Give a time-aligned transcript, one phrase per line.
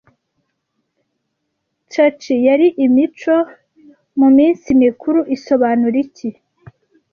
[1.91, 3.35] Chachi yari imico
[4.19, 6.29] muminsi mikuru isobanura iki